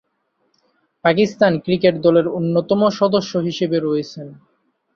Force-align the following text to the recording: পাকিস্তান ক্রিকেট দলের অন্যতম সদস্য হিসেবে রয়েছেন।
পাকিস্তান 1.05 1.53
ক্রিকেট 1.65 1.95
দলের 2.05 2.27
অন্যতম 2.37 2.81
সদস্য 2.99 3.31
হিসেবে 3.47 3.77
রয়েছেন। 3.79 4.27